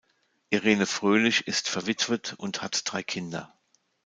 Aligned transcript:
Irene 0.49 0.87
Fröhlich 0.87 1.45
ist 1.45 1.69
verwitwet 1.69 2.33
und 2.39 2.63
hat 2.63 2.91
drei 2.91 3.03
Kinder. 3.03 3.53